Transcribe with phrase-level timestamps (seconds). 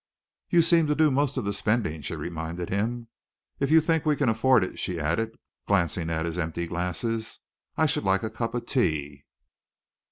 [0.49, 3.07] "You seem to do most of the spending," she reminded him.
[3.59, 7.37] "If you think that we can afford it," she added, glancing at his empty glasses,
[7.77, 9.25] "I should like a cup of tea."